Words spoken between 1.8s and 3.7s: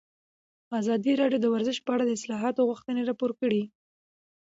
په اړه د اصلاحاتو غوښتنې راپور کړې.